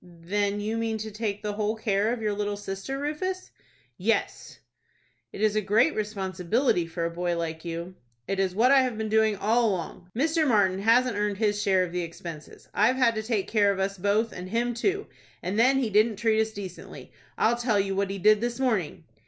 "Then 0.03 0.59
you 0.59 0.77
mean 0.77 0.97
to 0.97 1.11
take 1.11 1.43
the 1.43 1.53
whole 1.53 1.75
care 1.75 2.11
of 2.11 2.23
your 2.23 2.33
little 2.33 2.57
sister, 2.57 2.97
Rufus?" 2.97 3.51
"Yes." 3.99 4.57
"It 5.31 5.41
is 5.41 5.55
a 5.55 5.61
great 5.61 5.93
responsibility 5.93 6.87
for 6.87 7.05
a 7.05 7.11
boy 7.11 7.37
like 7.37 7.63
you." 7.63 7.93
"It 8.27 8.39
is 8.39 8.55
what 8.55 8.71
I 8.71 8.81
have 8.81 8.97
been 8.97 9.09
doing 9.09 9.35
all 9.35 9.69
along. 9.69 10.09
Mr. 10.17 10.47
Martin 10.47 10.79
hasn't 10.79 11.17
earned 11.17 11.37
his 11.37 11.61
share 11.61 11.83
of 11.83 11.91
the 11.91 12.01
expenses. 12.01 12.67
I've 12.73 12.95
had 12.95 13.13
to 13.13 13.21
take 13.21 13.47
care 13.47 13.71
of 13.71 13.77
us 13.77 13.99
both, 13.99 14.33
and 14.33 14.49
him 14.49 14.73
too, 14.73 15.05
and 15.43 15.59
then 15.59 15.77
he 15.77 15.91
didn't 15.91 16.15
treat 16.15 16.41
us 16.41 16.49
decently. 16.51 17.11
I'll 17.37 17.55
tell 17.55 17.79
you 17.79 17.95
what 17.95 18.09
he 18.09 18.17
did 18.17 18.41
this 18.41 18.59
morning." 18.59 19.03